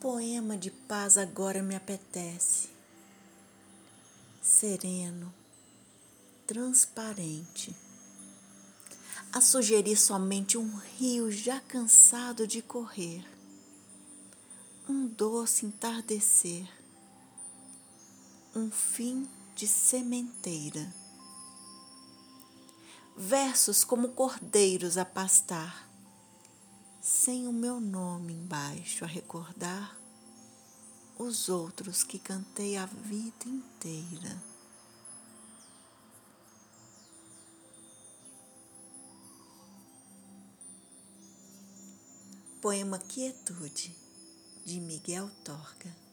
[0.00, 2.70] poema de paz agora me apetece,
[4.40, 5.32] sereno,
[6.46, 7.76] transparente,
[9.30, 13.22] a sugerir somente um rio já cansado de correr,
[14.88, 16.66] um doce entardecer,
[18.56, 20.90] um fim de sementeira.
[23.14, 25.89] Versos como cordeiros a pastar
[27.00, 29.98] sem o meu nome embaixo a recordar
[31.18, 34.42] os outros que cantei a vida inteira.
[42.60, 43.96] Poema Quietude,
[44.66, 46.09] de Miguel Torga.